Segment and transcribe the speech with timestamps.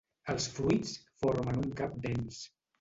[0.33, 0.95] Els fruits
[1.25, 2.45] formen un cap dens.